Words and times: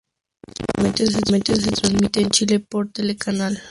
Últimamente 0.79 1.05
se 1.55 1.71
transmite 1.75 2.21
en 2.21 2.31
Chile 2.31 2.59
por 2.59 2.91
Telecanal. 2.91 3.59